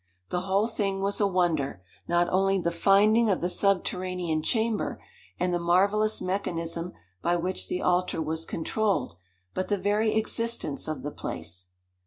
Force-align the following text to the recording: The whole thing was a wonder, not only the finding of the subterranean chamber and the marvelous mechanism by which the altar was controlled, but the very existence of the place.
The 0.29 0.39
whole 0.41 0.65
thing 0.65 1.01
was 1.01 1.21
a 1.21 1.27
wonder, 1.27 1.83
not 2.07 2.27
only 2.29 2.57
the 2.57 2.71
finding 2.71 3.29
of 3.29 3.39
the 3.39 3.49
subterranean 3.49 4.41
chamber 4.41 4.99
and 5.39 5.53
the 5.53 5.59
marvelous 5.59 6.19
mechanism 6.19 6.93
by 7.21 7.35
which 7.35 7.67
the 7.67 7.83
altar 7.83 8.19
was 8.19 8.43
controlled, 8.43 9.15
but 9.53 9.67
the 9.67 9.77
very 9.77 10.15
existence 10.15 10.87
of 10.87 11.03
the 11.03 11.11
place. 11.11 11.67